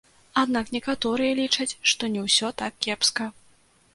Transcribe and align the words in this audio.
Аднак 0.43 0.71
некаторыя 0.75 1.35
лічаць, 1.41 1.69
што 1.91 2.09
не 2.15 2.21
ўсё 2.25 2.51
так 2.63 2.81
кепска. 2.87 3.31